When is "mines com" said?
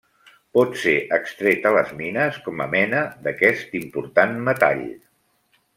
1.99-2.65